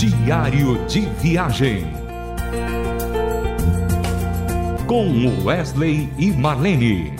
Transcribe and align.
Diário 0.00 0.86
de 0.86 1.00
Viagem. 1.20 1.84
Com 4.86 5.44
Wesley 5.44 6.10
e 6.16 6.30
Marlene. 6.30 7.12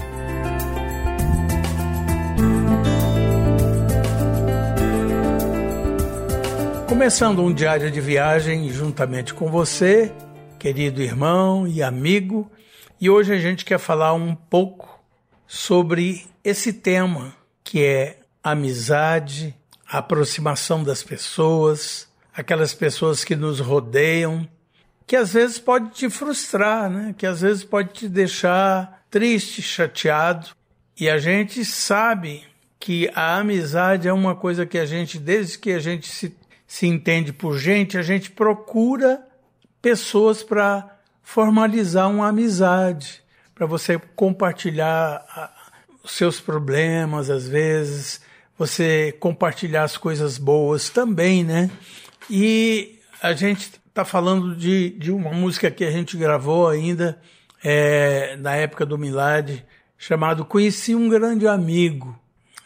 Começando 6.89 7.43
um 7.43 7.53
diário 7.53 7.91
de 7.91 8.01
viagem 8.01 8.71
juntamente 8.71 9.35
com 9.35 9.51
você, 9.51 10.11
querido 10.59 11.03
irmão 11.03 11.69
e 11.69 11.83
amigo, 11.83 12.51
e 12.99 13.11
hoje 13.11 13.35
a 13.35 13.39
gente 13.39 13.63
quer 13.63 13.79
falar 13.79 14.15
um 14.15 14.35
pouco 14.35 14.99
sobre 15.47 16.27
esse 16.43 16.73
tema 16.73 17.35
que 17.63 17.85
é 17.85 18.21
amizade, 18.43 19.55
aproximação 19.87 20.83
das 20.83 21.03
pessoas, 21.03 22.09
aquelas 22.41 22.73
pessoas 22.73 23.23
que 23.23 23.37
nos 23.37 23.61
rodeiam, 23.61 24.49
que 25.07 25.15
às 25.15 25.33
vezes 25.33 25.59
pode 25.59 25.91
te 25.91 26.09
frustrar, 26.09 26.89
né? 26.89 27.15
Que 27.17 27.27
às 27.27 27.41
vezes 27.41 27.65
pode 27.65 27.93
te 27.93 28.09
deixar 28.09 29.05
triste, 29.11 29.61
chateado. 29.61 30.49
E 30.99 31.09
a 31.09 31.19
gente 31.19 31.65
sabe 31.65 32.43
que 32.79 33.11
a 33.15 33.37
amizade 33.37 34.09
é 34.09 34.13
uma 34.13 34.35
coisa 34.35 34.65
que 34.65 34.79
a 34.79 34.87
gente, 34.87 35.19
desde 35.19 35.59
que 35.59 35.73
a 35.73 35.79
gente 35.79 36.09
se, 36.09 36.35
se 36.67 36.87
entende 36.87 37.33
por 37.33 37.59
gente, 37.59 37.99
a 37.99 38.03
gente 38.03 38.31
procura 38.31 39.23
pessoas 39.83 40.43
para 40.43 40.99
formalizar 41.23 42.11
uma 42.11 42.29
amizade, 42.29 43.23
para 43.55 43.67
você 43.67 43.99
compartilhar 44.17 45.23
os 46.03 46.13
seus 46.13 46.41
problemas, 46.41 47.29
às 47.29 47.47
vezes, 47.47 48.21
você 48.57 49.15
compartilhar 49.21 49.85
as 49.85 49.97
coisas 49.97 50.39
boas 50.39 50.89
também, 50.89 51.45
né? 51.45 51.71
E 52.29 52.99
a 53.23 53.33
gente 53.33 53.81
está 53.89 54.05
falando 54.05 54.55
de, 54.55 54.91
de 54.91 55.11
uma 55.11 55.31
música 55.33 55.71
que 55.71 55.85
a 55.85 55.91
gente 55.91 56.17
gravou 56.17 56.69
ainda 56.69 57.21
é, 57.63 58.37
na 58.37 58.55
época 58.55 58.87
do 58.87 58.99
Milad, 58.99 59.63
chamado 59.99 60.45
Conheci 60.45 60.95
um 60.95 61.09
Grande 61.09 61.47
Amigo, 61.47 62.19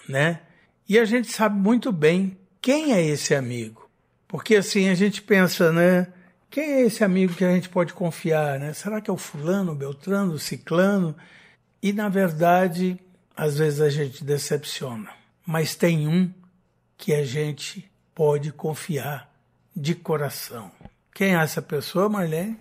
né? 0.09 0.41
E 0.89 0.99
a 0.99 1.05
gente 1.05 1.31
sabe 1.33 1.59
muito 1.59 1.91
bem 1.91 2.39
quem 2.61 2.93
é 2.93 3.03
esse 3.03 3.35
amigo. 3.35 3.89
Porque 4.29 4.57
assim, 4.57 4.89
a 4.89 4.95
gente 4.95 5.23
pensa, 5.23 5.73
né? 5.73 6.09
Quem 6.51 6.65
é 6.65 6.83
esse 6.83 7.03
amigo 7.03 7.35
que 7.35 7.45
a 7.45 7.53
gente 7.53 7.69
pode 7.69 7.93
confiar, 7.93 8.61
né? 8.61 8.73
Será 8.73 9.01
que 9.01 9.11
é 9.11 9.13
o 9.13 9.17
fulano, 9.17 9.73
o 9.73 9.75
beltrano, 9.75 10.35
o 10.35 10.39
ciclano? 10.39 11.17
E 11.83 11.93
na 11.93 12.09
verdade, 12.09 12.99
às 13.37 13.59
vezes 13.59 13.81
a 13.81 13.91
gente 13.91 14.23
decepciona. 14.23 15.11
Mas 15.45 15.75
tem 15.75 16.07
um 16.07 16.33
que 16.97 17.13
a 17.13 17.25
gente 17.25 17.91
pode 18.15 18.53
confiar 18.53 19.34
de 19.75 19.95
coração. 19.95 20.71
Quem 21.15 21.35
é 21.35 21.43
essa 21.43 21.63
pessoa, 21.63 22.09
Marlene? 22.09 22.57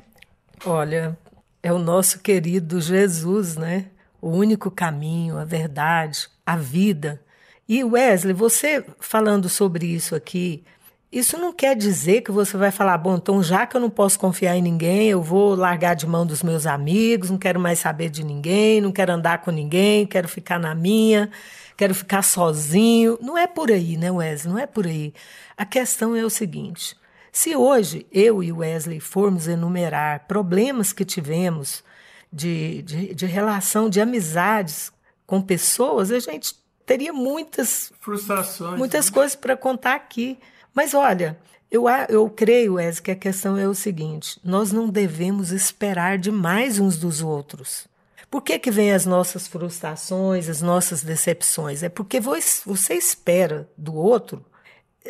Olha, 0.66 1.18
é 1.62 1.72
o 1.72 1.80
nosso 1.80 2.20
querido 2.20 2.80
Jesus, 2.80 3.56
né? 3.56 3.88
O 4.22 4.30
único 4.30 4.72
caminho, 4.72 5.38
a 5.38 5.46
verdade, 5.46 6.28
a 6.46 6.56
vida. 6.56 7.22
E 7.68 7.84
Wesley, 7.84 8.34
você 8.34 8.86
falando 9.00 9.50
sobre 9.50 9.86
isso 9.86 10.16
aqui, 10.16 10.64
isso 11.12 11.38
não 11.38 11.54
quer 11.54 11.76
dizer 11.76 12.22
que 12.22 12.32
você 12.32 12.58
vai 12.58 12.72
falar, 12.72 12.98
bom, 12.98 13.16
então 13.16 13.44
já 13.44 13.68
que 13.68 13.78
eu 13.78 13.82
não 13.82 13.90
posso 13.90 14.20
confiar 14.20 14.58
em 14.58 14.62
ninguém, 14.62 15.10
eu 15.10 15.22
vou 15.22 15.54
largar 15.56 15.96
de 15.96 16.08
mão 16.08 16.26
dos 16.26 16.42
meus 16.42 16.66
amigos, 16.66 17.30
não 17.30 17.38
quero 17.38 17.60
mais 17.60 17.80
saber 17.80 18.10
de 18.10 18.24
ninguém, 18.24 18.82
não 18.82 18.92
quero 18.92 19.14
andar 19.14 19.40
com 19.42 19.52
ninguém, 19.52 20.08
quero 20.08 20.28
ficar 20.28 20.60
na 20.60 20.74
minha, 20.74 21.30
quero 21.78 21.94
ficar 21.94 22.24
sozinho. 22.24 23.18
Não 23.22 23.38
é 23.38 23.46
por 23.46 23.72
aí, 23.72 23.96
né, 23.96 24.12
Wesley? 24.12 24.54
Não 24.54 24.60
é 24.60 24.66
por 24.66 24.88
aí. 24.88 25.14
A 25.56 25.66
questão 25.66 26.16
é 26.16 26.26
o 26.26 26.30
seguinte: 26.30 26.96
se 27.34 27.56
hoje 27.56 28.06
eu 28.12 28.44
e 28.44 28.52
Wesley 28.52 29.00
formos 29.00 29.48
enumerar 29.48 30.28
problemas 30.28 30.94
que 30.94 31.04
tivemos 31.04 31.84
de, 32.32 32.84
de, 32.84 33.16
de 33.16 33.26
relação, 33.26 33.90
de 33.90 34.00
amizades 34.00 34.92
com 35.26 35.42
pessoas, 35.42 36.12
a 36.12 36.20
gente 36.20 36.54
teria 36.86 37.12
muitas 37.12 37.92
frustrações, 38.00 38.78
muitas 38.78 39.08
né? 39.08 39.12
coisas 39.12 39.36
para 39.36 39.58
contar 39.58 39.96
aqui. 39.96 40.38
Mas 40.76 40.94
olha, 40.94 41.40
eu, 41.72 41.86
eu 42.08 42.30
creio, 42.30 42.76
Wes, 42.76 43.00
que 43.00 43.10
a 43.10 43.16
questão 43.16 43.58
é 43.58 43.68
o 43.68 43.74
seguinte: 43.74 44.40
nós 44.44 44.72
não 44.72 44.88
devemos 44.88 45.52
esperar 45.52 46.20
demais 46.20 46.78
uns 46.78 46.98
dos 46.98 47.20
outros. 47.20 47.88
Por 48.30 48.44
que, 48.44 48.60
que 48.60 48.70
vem 48.70 48.94
as 48.94 49.08
nossas 49.08 49.48
frustrações, 49.48 50.48
as 50.50 50.62
nossas 50.62 51.02
decepções? 51.02 51.82
É 51.82 51.90
porque 51.90 52.20
você 52.20 52.94
espera 52.94 53.68
do 53.76 53.96
outro 53.96 54.46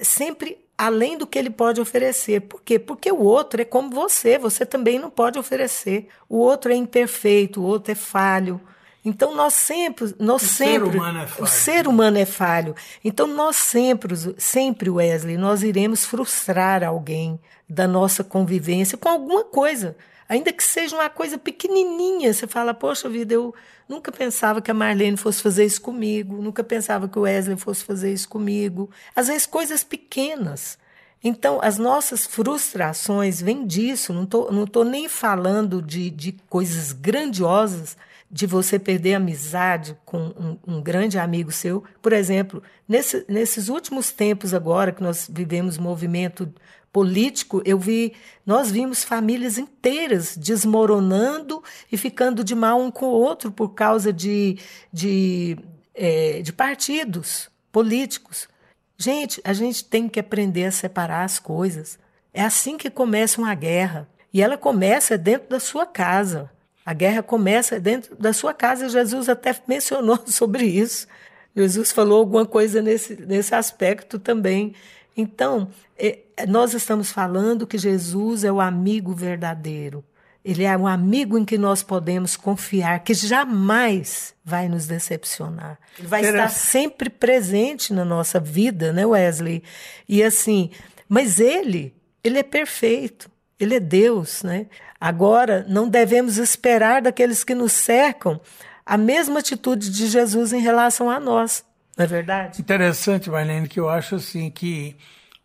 sempre 0.01 0.62
além 0.77 1.17
do 1.17 1.27
que 1.27 1.37
ele 1.37 1.49
pode 1.49 1.79
oferecer. 1.79 2.41
Por 2.41 2.61
quê? 2.61 2.79
Porque 2.79 3.11
o 3.11 3.21
outro 3.21 3.61
é 3.61 3.65
como 3.65 3.89
você, 3.89 4.37
você 4.37 4.65
também 4.65 4.99
não 4.99 5.09
pode 5.09 5.37
oferecer. 5.37 6.07
O 6.27 6.37
outro 6.37 6.71
é 6.71 6.75
imperfeito, 6.75 7.61
o 7.61 7.65
outro 7.65 7.91
é 7.91 7.95
falho, 7.95 8.59
então 9.05 9.35
nós 9.35 9.53
sempre, 9.53 10.15
nós 10.17 10.43
o 10.43 10.47
sempre, 10.47 10.91
ser 10.91 10.97
humano 10.97 11.19
é 11.19 11.27
falho. 11.27 11.43
o 11.43 11.47
ser 11.47 11.87
humano 11.87 12.17
é 12.17 12.25
falho. 12.25 12.75
Então 13.03 13.27
nós 13.27 13.57
sempre, 13.57 14.15
sempre 14.37 14.89
Wesley, 14.89 15.37
nós 15.37 15.61
iremos 15.61 16.05
frustrar 16.05 16.83
alguém 16.83 17.39
da 17.67 17.87
nossa 17.87 18.23
convivência 18.23 18.97
com 18.97 19.09
alguma 19.09 19.43
coisa, 19.43 19.97
ainda 20.27 20.51
que 20.51 20.63
seja 20.63 20.95
uma 20.95 21.09
coisa 21.09 21.37
pequenininha. 21.37 22.33
Você 22.33 22.47
fala, 22.47 22.73
poxa 22.73 23.09
vida, 23.09 23.33
eu 23.33 23.53
nunca 23.87 24.11
pensava 24.11 24.61
que 24.61 24.71
a 24.71 24.73
Marlene 24.73 25.17
fosse 25.17 25.41
fazer 25.41 25.65
isso 25.65 25.81
comigo, 25.81 26.41
nunca 26.41 26.63
pensava 26.63 27.07
que 27.07 27.17
o 27.19 27.23
Wesley 27.23 27.57
fosse 27.57 27.83
fazer 27.83 28.11
isso 28.13 28.29
comigo. 28.29 28.89
Às 29.15 29.27
vezes 29.27 29.45
coisas 29.45 29.83
pequenas. 29.83 30.77
Então, 31.23 31.59
as 31.61 31.77
nossas 31.77 32.25
frustrações 32.25 33.41
vêm 33.41 33.65
disso. 33.65 34.11
Não 34.11 34.23
estou 34.23 34.51
não 34.51 34.67
tô 34.67 34.83
nem 34.83 35.07
falando 35.07 35.81
de, 35.81 36.09
de 36.09 36.33
coisas 36.49 36.91
grandiosas, 36.91 37.95
de 38.29 38.45
você 38.47 38.79
perder 38.79 39.13
amizade 39.13 39.95
com 40.03 40.17
um, 40.17 40.57
um, 40.67 40.81
grande 40.81 41.17
amigo 41.19 41.51
seu. 41.51 41.83
Por 42.01 42.11
exemplo, 42.11 42.61
nesse, 42.89 43.23
nesses 43.29 43.69
últimos 43.69 44.11
tempos 44.11 44.53
agora 44.53 44.91
que 44.91 45.03
nós 45.03 45.29
vivemos 45.31 45.77
movimento 45.77 46.51
político, 46.93 47.59
eu 47.65 47.79
vi, 47.79 48.13
nós 48.45 48.69
vimos 48.69 49.03
famílias 49.03 49.57
inteiras 49.57 50.37
desmoronando 50.37 51.63
e 51.91 51.97
ficando 51.97 52.43
de 52.43 52.53
mal 52.53 52.79
um 52.79 52.91
com 52.91 53.07
o 53.07 53.19
outro 53.19 53.51
por 53.51 53.69
causa 53.69 54.13
de, 54.13 54.59
de, 54.93 55.57
é, 55.95 56.43
de 56.43 56.53
partidos 56.53 57.49
políticos. 57.71 58.47
Gente, 58.95 59.41
a 59.43 59.53
gente 59.53 59.83
tem 59.83 60.07
que 60.07 60.19
aprender 60.19 60.65
a 60.65 60.71
separar 60.71 61.23
as 61.23 61.39
coisas. 61.39 61.97
É 62.31 62.43
assim 62.43 62.77
que 62.77 62.91
começa 62.91 63.41
uma 63.41 63.55
guerra. 63.55 64.07
E 64.31 64.41
ela 64.41 64.57
começa 64.57 65.17
dentro 65.17 65.49
da 65.49 65.59
sua 65.59 65.87
casa. 65.87 66.51
A 66.85 66.93
guerra 66.93 67.23
começa 67.23 67.79
dentro 67.79 68.15
da 68.15 68.33
sua 68.33 68.53
casa. 68.53 68.87
Jesus 68.87 69.27
até 69.27 69.55
mencionou 69.67 70.19
sobre 70.27 70.65
isso. 70.65 71.07
Jesus 71.55 71.91
falou 71.91 72.19
alguma 72.19 72.45
coisa 72.45 72.83
nesse, 72.83 73.15
nesse 73.15 73.55
aspecto 73.55 74.19
também. 74.19 74.75
Então, 75.15 75.69
é, 75.97 76.19
nós 76.47 76.73
estamos 76.73 77.11
falando 77.11 77.67
que 77.67 77.77
Jesus 77.77 78.43
é 78.43 78.51
o 78.51 78.59
amigo 78.59 79.13
verdadeiro. 79.13 80.03
Ele 80.43 80.63
é 80.63 80.77
um 80.77 80.85
amigo 80.85 81.37
em 81.37 81.45
que 81.45 81.57
nós 81.57 81.81
podemos 81.81 82.35
confiar, 82.35 82.99
que 83.01 83.13
jamais 83.13 84.33
vai 84.43 84.67
nos 84.67 84.85
decepcionar. 84.85 85.79
Ele 85.97 86.07
vai 86.07 86.21
estar 86.21 86.49
sempre 86.49 87.09
presente 87.09 87.93
na 87.93 88.03
nossa 88.03 88.41
vida, 88.41 88.91
né, 88.91 89.05
Wesley? 89.05 89.63
E 90.07 90.21
assim, 90.21 90.69
mas 91.07 91.39
ele, 91.39 91.95
ele 92.21 92.39
é 92.39 92.43
perfeito. 92.43 93.31
Ele 93.57 93.75
é 93.75 93.79
Deus, 93.79 94.43
né? 94.43 94.65
Agora, 94.99 95.65
não 95.69 95.87
devemos 95.87 96.37
esperar 96.37 97.01
daqueles 97.01 97.43
que 97.43 97.55
nos 97.55 97.71
cercam 97.71 98.41
a 98.85 98.97
mesma 98.97 99.39
atitude 99.39 99.89
de 99.89 100.07
Jesus 100.07 100.51
em 100.51 100.59
relação 100.59 101.09
a 101.09 101.19
nós, 101.19 101.63
não 101.97 102.05
é 102.05 102.07
verdade? 102.07 102.61
Interessante, 102.61 103.29
Marlene, 103.29 103.67
que 103.67 103.79
eu 103.79 103.89
acho 103.89 104.15
assim 104.15 104.49
que 104.49 104.95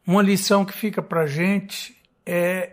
uma 0.06 0.22
lição 0.22 0.64
que 0.64 0.72
fica 0.72 1.03
para 1.03 1.26
gente 1.26 1.97
é 2.25 2.72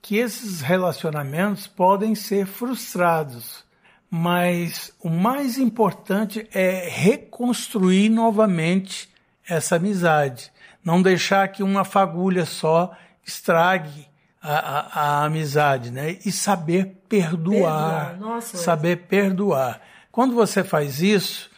que 0.00 0.16
esses 0.16 0.60
relacionamentos 0.60 1.66
podem 1.66 2.14
ser 2.14 2.46
frustrados, 2.46 3.64
mas 4.08 4.92
o 5.00 5.10
mais 5.10 5.58
importante 5.58 6.48
é 6.54 6.88
reconstruir 6.88 8.08
novamente 8.08 9.08
essa 9.48 9.76
amizade, 9.76 10.52
não 10.84 11.02
deixar 11.02 11.48
que 11.48 11.62
uma 11.62 11.84
fagulha 11.84 12.44
só 12.44 12.96
estrague 13.24 14.06
a, 14.40 14.58
a, 14.58 15.00
a 15.00 15.24
amizade, 15.24 15.90
né? 15.90 16.18
E 16.24 16.30
saber 16.30 16.98
perdoar, 17.08 18.10
perdoar. 18.10 18.16
Nossa, 18.18 18.56
saber 18.56 18.96
perdoar. 19.08 19.80
Quando 20.12 20.36
você 20.36 20.62
faz 20.62 21.02
isso, 21.02 21.50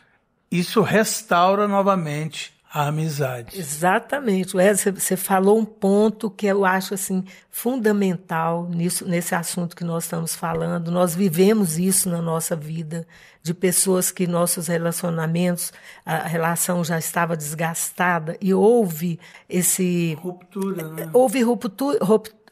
isso 0.50 0.80
restaura 0.82 1.68
novamente 1.68 2.52
a 2.70 2.88
amizade. 2.88 3.58
Exatamente. 3.58 4.54
Você 4.94 5.16
falou 5.16 5.58
um 5.58 5.64
ponto 5.64 6.30
que 6.30 6.46
eu 6.46 6.64
acho 6.64 6.94
assim 6.94 7.24
fundamental 7.50 8.68
nisso, 8.68 9.06
nesse 9.06 9.34
assunto 9.34 9.74
que 9.74 9.84
nós 9.84 10.04
estamos 10.04 10.36
falando. 10.36 10.90
Nós 10.90 11.14
vivemos 11.14 11.78
isso 11.78 12.10
na 12.10 12.20
nossa 12.20 12.54
vida, 12.54 13.06
de 13.42 13.54
pessoas 13.54 14.10
que 14.10 14.26
nossos 14.26 14.66
relacionamentos, 14.66 15.72
a 16.04 16.18
relação 16.28 16.84
já 16.84 16.98
estava 16.98 17.36
desgastada 17.36 18.36
e 18.40 18.52
houve 18.52 19.18
esse 19.48 20.18
ruptura, 20.20 20.88
né? 20.88 21.10
houve 21.14 21.40
ruptura, 21.40 21.98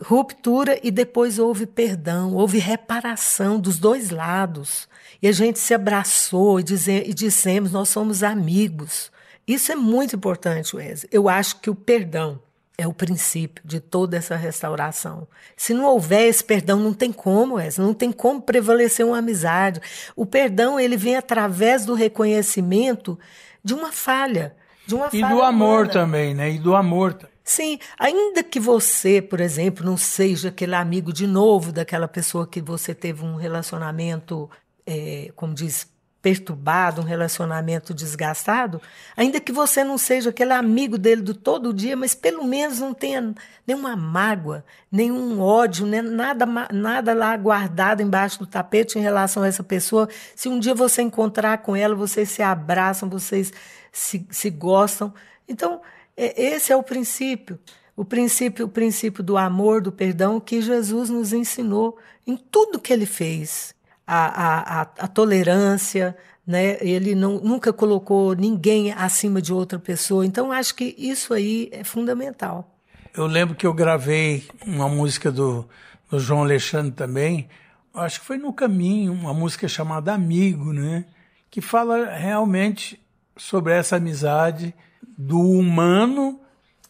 ruptura 0.02 0.80
e 0.82 0.90
depois 0.90 1.38
houve 1.38 1.66
perdão, 1.66 2.32
houve 2.32 2.58
reparação 2.58 3.60
dos 3.60 3.78
dois 3.78 4.08
lados. 4.08 4.88
E 5.20 5.28
a 5.28 5.32
gente 5.32 5.58
se 5.58 5.74
abraçou 5.74 6.60
e, 6.60 6.62
dizer, 6.62 7.08
e 7.08 7.12
dissemos: 7.12 7.72
nós 7.72 7.90
somos 7.90 8.22
amigos. 8.22 9.10
Isso 9.46 9.70
é 9.70 9.76
muito 9.76 10.16
importante, 10.16 10.74
Wesley. 10.74 11.08
Eu 11.12 11.28
acho 11.28 11.60
que 11.60 11.70
o 11.70 11.74
perdão 11.74 12.40
é 12.78 12.86
o 12.86 12.92
princípio 12.92 13.62
de 13.64 13.80
toda 13.80 14.16
essa 14.16 14.36
restauração. 14.36 15.26
Se 15.56 15.72
não 15.72 15.84
houver 15.84 16.28
esse 16.28 16.44
perdão, 16.44 16.78
não 16.78 16.92
tem 16.92 17.12
como, 17.12 17.54
Wesley, 17.54 17.86
não 17.86 17.94
tem 17.94 18.12
como 18.12 18.42
prevalecer 18.42 19.06
uma 19.06 19.18
amizade. 19.18 19.80
O 20.14 20.26
perdão 20.26 20.78
ele 20.78 20.96
vem 20.96 21.16
através 21.16 21.86
do 21.86 21.94
reconhecimento 21.94 23.18
de 23.64 23.72
uma 23.72 23.92
falha, 23.92 24.54
de 24.86 24.94
uma 24.94 25.08
e 25.12 25.20
falha 25.20 25.34
do 25.34 25.42
amor 25.42 25.84
humana. 25.84 25.92
também, 25.92 26.34
né? 26.34 26.50
E 26.50 26.58
do 26.58 26.76
amor. 26.76 27.16
Sim, 27.42 27.78
ainda 27.98 28.42
que 28.42 28.58
você, 28.58 29.22
por 29.22 29.40
exemplo, 29.40 29.84
não 29.86 29.96
seja 29.96 30.48
aquele 30.48 30.74
amigo 30.74 31.12
de 31.12 31.26
novo 31.26 31.72
daquela 31.72 32.08
pessoa 32.08 32.46
que 32.46 32.60
você 32.60 32.94
teve 32.94 33.24
um 33.24 33.36
relacionamento, 33.36 34.50
é, 34.84 35.30
como 35.36 35.54
diz, 35.54 35.88
perturbado, 36.26 37.02
um 37.02 37.04
relacionamento 37.04 37.94
desgastado, 37.94 38.82
ainda 39.16 39.38
que 39.38 39.52
você 39.52 39.84
não 39.84 39.96
seja 39.96 40.30
aquele 40.30 40.52
amigo 40.52 40.98
dele 40.98 41.22
do 41.22 41.32
todo 41.32 41.72
dia, 41.72 41.96
mas 41.96 42.16
pelo 42.16 42.42
menos 42.42 42.80
não 42.80 42.92
tenha 42.92 43.32
nenhuma 43.64 43.94
mágoa, 43.94 44.64
nenhum 44.90 45.40
ódio, 45.40 45.86
né? 45.86 46.02
nada, 46.02 46.44
nada 46.72 47.14
lá 47.14 47.36
guardado 47.36 48.02
embaixo 48.02 48.40
do 48.40 48.46
tapete 48.46 48.98
em 48.98 49.02
relação 49.02 49.44
a 49.44 49.46
essa 49.46 49.62
pessoa. 49.62 50.08
Se 50.34 50.48
um 50.48 50.58
dia 50.58 50.74
você 50.74 51.00
encontrar 51.00 51.58
com 51.58 51.76
ela, 51.76 51.94
vocês 51.94 52.28
se 52.28 52.42
abraçam, 52.42 53.08
vocês 53.08 53.52
se, 53.92 54.26
se 54.28 54.50
gostam. 54.50 55.14
Então, 55.48 55.80
esse 56.16 56.72
é 56.72 56.76
o 56.76 56.82
princípio. 56.82 57.56
O 57.96 58.04
princípio, 58.04 58.66
o 58.66 58.68
princípio 58.68 59.22
do 59.22 59.36
amor, 59.36 59.80
do 59.80 59.92
perdão 59.92 60.40
que 60.40 60.60
Jesus 60.60 61.08
nos 61.08 61.32
ensinou 61.32 61.96
em 62.26 62.36
tudo 62.36 62.80
que 62.80 62.92
ele 62.92 63.06
fez 63.06 63.75
a, 64.06 64.80
a, 64.80 64.82
a 64.82 65.08
tolerância, 65.08 66.16
né? 66.46 66.78
Ele 66.80 67.14
não, 67.14 67.40
nunca 67.40 67.72
colocou 67.72 68.34
ninguém 68.34 68.92
acima 68.92 69.42
de 69.42 69.52
outra 69.52 69.78
pessoa. 69.78 70.24
Então, 70.24 70.52
acho 70.52 70.74
que 70.74 70.94
isso 70.96 71.34
aí 71.34 71.68
é 71.72 71.82
fundamental. 71.82 72.72
Eu 73.14 73.26
lembro 73.26 73.56
que 73.56 73.66
eu 73.66 73.74
gravei 73.74 74.46
uma 74.64 74.88
música 74.88 75.32
do, 75.32 75.68
do 76.10 76.20
João 76.20 76.42
Alexandre 76.42 76.92
também, 76.92 77.48
acho 77.94 78.20
que 78.20 78.26
foi 78.26 78.36
no 78.36 78.52
caminho, 78.52 79.12
uma 79.12 79.32
música 79.32 79.66
chamada 79.66 80.12
Amigo, 80.12 80.72
né? 80.72 81.06
Que 81.50 81.60
fala 81.60 82.10
realmente 82.10 83.00
sobre 83.36 83.72
essa 83.72 83.96
amizade 83.96 84.74
do 85.16 85.40
humano 85.40 86.38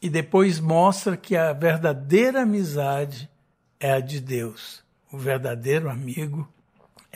e 0.02 0.10
depois 0.10 0.60
mostra 0.60 1.16
que 1.16 1.36
a 1.36 1.52
verdadeira 1.52 2.42
amizade 2.42 3.30
é 3.78 3.92
a 3.92 4.00
de 4.00 4.20
Deus. 4.20 4.82
O 5.12 5.16
verdadeiro 5.16 5.88
amigo 5.88 6.48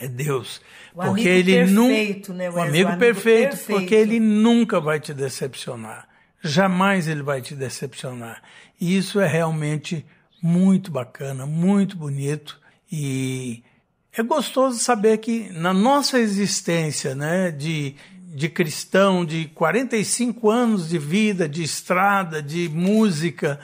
é 0.01 0.07
Deus. 0.07 0.61
O 0.93 1.03
porque 1.03 1.27
ele 1.27 1.53
perfeito, 1.53 2.33
né? 2.33 2.49
O 2.49 2.59
amigo, 2.59 2.59
o 2.59 2.61
amigo 2.61 2.99
perfeito, 2.99 3.49
perfeito, 3.49 3.79
porque 3.79 3.95
ele 3.95 4.19
nunca 4.19 4.79
vai 4.79 4.99
te 4.99 5.13
decepcionar. 5.13 6.07
Jamais 6.43 7.07
ele 7.07 7.21
vai 7.21 7.41
te 7.41 7.55
decepcionar. 7.55 8.41
E 8.79 8.97
isso 8.97 9.19
é 9.19 9.27
realmente 9.27 10.05
muito 10.41 10.91
bacana, 10.91 11.45
muito 11.45 11.95
bonito 11.95 12.59
e 12.91 13.63
é 14.11 14.23
gostoso 14.23 14.79
saber 14.79 15.19
que 15.19 15.49
na 15.51 15.73
nossa 15.73 16.19
existência, 16.19 17.15
né, 17.15 17.51
de 17.51 17.95
de 18.33 18.47
cristão, 18.47 19.25
de 19.25 19.45
45 19.49 20.49
anos 20.49 20.87
de 20.87 20.97
vida, 20.97 21.49
de 21.49 21.63
estrada, 21.63 22.41
de 22.41 22.69
música, 22.69 23.59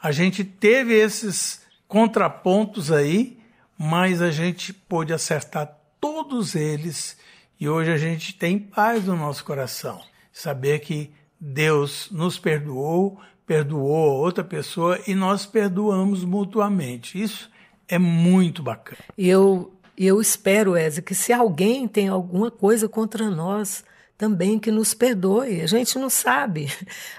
a 0.00 0.12
gente 0.12 0.44
teve 0.44 0.94
esses 0.94 1.62
contrapontos 1.88 2.92
aí, 2.92 3.38
mas 3.78 4.20
a 4.20 4.30
gente 4.30 4.74
pôde 4.74 5.14
acertar 5.14 5.79
todos 6.00 6.54
eles 6.54 7.16
e 7.60 7.68
hoje 7.68 7.92
a 7.92 7.98
gente 7.98 8.34
tem 8.34 8.58
paz 8.58 9.04
no 9.04 9.14
nosso 9.16 9.44
coração. 9.44 10.00
Saber 10.32 10.78
que 10.78 11.10
Deus 11.38 12.08
nos 12.10 12.38
perdoou, 12.38 13.20
perdoou 13.46 14.18
outra 14.18 14.42
pessoa 14.42 14.98
e 15.06 15.14
nós 15.14 15.44
perdoamos 15.44 16.24
mutuamente. 16.24 17.20
Isso 17.20 17.50
é 17.86 17.98
muito 17.98 18.62
bacana. 18.62 19.02
E 19.18 19.28
eu, 19.28 19.72
eu 19.96 20.20
espero, 20.20 20.76
Eze, 20.76 21.02
que 21.02 21.14
se 21.14 21.32
alguém 21.32 21.86
tem 21.86 22.08
alguma 22.08 22.50
coisa 22.50 22.88
contra 22.88 23.28
nós, 23.28 23.84
também 24.16 24.58
que 24.58 24.70
nos 24.70 24.94
perdoe. 24.94 25.60
A 25.62 25.66
gente 25.66 25.98
não 25.98 26.10
sabe. 26.10 26.70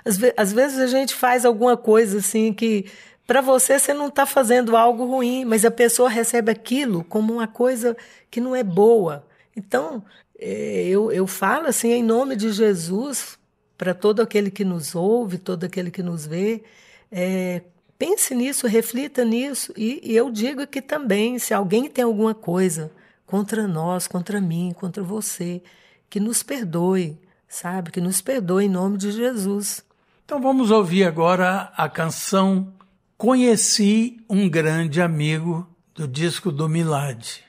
Às, 0.06 0.18
ve 0.18 0.34
às 0.38 0.54
vezes 0.54 0.80
a 0.80 0.88
gente 0.88 1.14
faz 1.14 1.46
alguma 1.46 1.76
coisa 1.76 2.20
assim 2.20 2.54
que 2.54 2.86
para 3.32 3.40
você 3.40 3.80
você 3.80 3.94
não 3.94 4.10
está 4.10 4.26
fazendo 4.26 4.76
algo 4.76 5.06
ruim, 5.06 5.46
mas 5.46 5.64
a 5.64 5.72
pessoa 5.72 6.10
recebe 6.10 6.52
aquilo 6.52 7.02
como 7.06 7.32
uma 7.32 7.48
coisa 7.48 7.96
que 8.30 8.42
não 8.42 8.54
é 8.54 8.62
boa. 8.62 9.26
Então, 9.56 10.04
é, 10.38 10.86
eu, 10.90 11.10
eu 11.14 11.26
falo 11.26 11.68
assim 11.68 11.94
em 11.94 12.04
nome 12.04 12.36
de 12.36 12.52
Jesus 12.52 13.40
para 13.78 13.94
todo 13.94 14.22
aquele 14.22 14.52
que 14.52 14.66
nos 14.66 14.96
ouve, 14.96 15.38
todo 15.38 15.64
aquele 15.64 15.90
que 15.90 16.04
nos 16.04 16.26
vê, 16.26 16.62
é, 17.10 17.62
pense 17.98 18.36
nisso, 18.36 18.68
reflita 18.68 19.24
nisso 19.24 19.74
e, 19.78 20.02
e 20.04 20.14
eu 20.14 20.30
digo 20.30 20.64
aqui 20.64 20.82
também, 20.82 21.40
se 21.40 21.54
alguém 21.54 21.90
tem 21.90 22.04
alguma 22.04 22.36
coisa 22.36 22.92
contra 23.26 23.66
nós, 23.66 24.08
contra 24.08 24.42
mim, 24.42 24.76
contra 24.78 25.02
você, 25.02 25.64
que 26.10 26.20
nos 26.20 26.44
perdoe, 26.44 27.18
sabe? 27.48 27.92
Que 27.92 28.02
nos 28.02 28.20
perdoe 28.20 28.66
em 28.66 28.70
nome 28.70 28.98
de 28.98 29.10
Jesus. 29.10 29.86
Então 30.26 30.42
vamos 30.42 30.70
ouvir 30.70 31.06
agora 31.06 31.72
a 31.78 31.88
canção 31.88 32.74
conheci 33.22 34.18
um 34.28 34.50
grande 34.50 35.00
amigo 35.00 35.68
do 35.94 36.08
disco 36.08 36.52
do 36.52 36.68
Milad. 36.68 37.44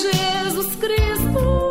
Jesus 0.00 0.76
Cristo. 0.76 1.69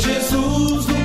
Jesus 0.00 0.88
no 0.88 0.99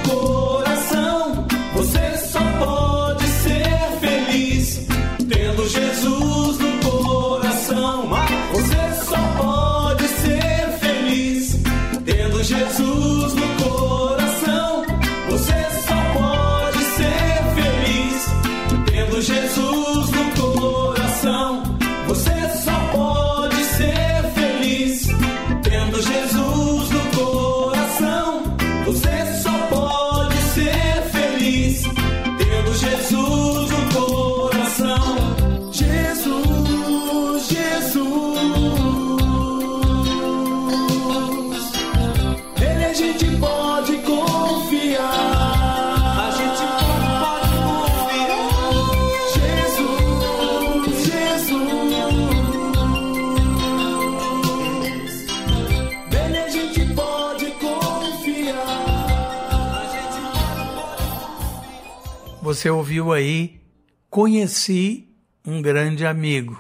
Você 62.66 62.72
ouviu 62.72 63.14
aí, 63.14 63.62
conheci 64.10 65.08
um 65.46 65.62
grande 65.62 66.04
amigo. 66.04 66.60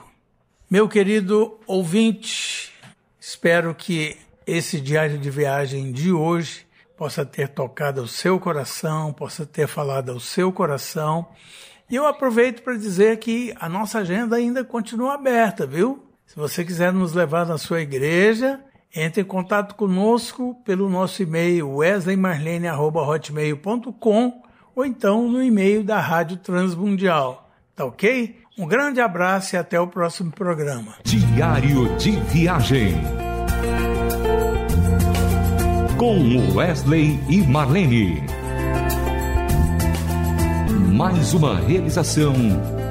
Meu 0.69 0.87
querido 0.87 1.59
ouvinte, 1.65 2.71
espero 3.19 3.73
que 3.73 4.15
esse 4.45 4.79
diário 4.79 5.17
de 5.17 5.31
viagem 5.31 5.91
de 5.91 6.11
hoje 6.11 6.67
possa 6.95 7.25
ter 7.25 7.49
tocado 7.49 8.03
o 8.03 8.07
seu 8.07 8.39
coração, 8.39 9.11
possa 9.13 9.47
ter 9.47 9.67
falado 9.67 10.11
ao 10.11 10.19
seu 10.19 10.51
coração. 10.51 11.27
E 11.89 11.95
eu 11.95 12.05
aproveito 12.05 12.61
para 12.61 12.77
dizer 12.77 13.17
que 13.17 13.51
a 13.59 13.67
nossa 13.67 13.97
agenda 13.97 14.35
ainda 14.35 14.63
continua 14.63 15.15
aberta, 15.15 15.65
viu? 15.65 16.07
Se 16.27 16.35
você 16.35 16.63
quiser 16.63 16.93
nos 16.93 17.13
levar 17.13 17.47
na 17.47 17.57
sua 17.57 17.81
igreja, 17.81 18.63
entre 18.95 19.23
em 19.23 19.25
contato 19.25 19.73
conosco 19.73 20.53
pelo 20.63 20.87
nosso 20.87 21.23
e-mail 21.23 21.77
wesleymarlene.hotmail.com 21.77 24.44
ou 24.75 24.85
então 24.85 25.29
no 25.29 25.41
e-mail 25.41 25.83
da 25.83 25.99
Rádio 25.99 26.37
Transmundial. 26.37 27.49
Tá 27.75 27.85
ok? 27.85 28.35
Um 28.57 28.67
grande 28.67 29.01
abraço 29.01 29.55
e 29.55 29.57
até 29.57 29.79
o 29.79 29.87
próximo 29.87 30.31
programa. 30.31 30.95
Diário 31.03 31.95
de 31.97 32.11
Viagem. 32.11 32.95
Com 35.97 36.53
Wesley 36.55 37.19
e 37.29 37.41
Marlene. 37.41 38.23
Mais 40.93 41.33
uma 41.33 41.59
realização 41.59 42.33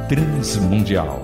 transmundial. 0.09 1.23